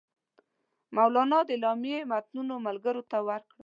مولنا 0.95 1.39
د 1.45 1.49
اعلامیې 1.55 1.99
متنونه 2.11 2.55
ملګرو 2.67 3.03
ته 3.11 3.17
ورکړل. 3.27 3.59